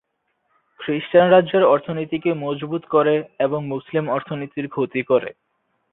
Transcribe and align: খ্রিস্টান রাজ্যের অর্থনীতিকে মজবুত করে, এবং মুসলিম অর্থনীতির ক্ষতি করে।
খ্রিস্টান 0.79 1.27
রাজ্যের 1.29 1.63
অর্থনীতিকে 1.63 2.31
মজবুত 2.33 2.83
করে, 2.85 3.15
এবং 3.39 3.59
মুসলিম 3.67 4.05
অর্থনীতির 4.09 4.67
ক্ষতি 4.67 5.01
করে। 5.03 5.29